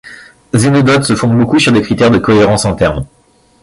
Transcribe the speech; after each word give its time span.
Zénodote 0.55 1.03
se 1.03 1.15
fonde 1.15 1.37
beaucoup 1.37 1.59
sur 1.59 1.71
des 1.71 1.83
critères 1.83 2.09
de 2.09 2.17
cohérence 2.17 2.65
interne. 2.65 3.05